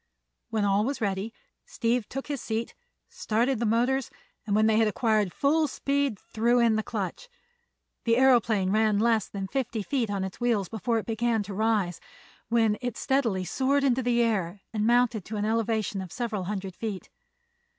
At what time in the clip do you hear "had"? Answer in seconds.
4.77-4.87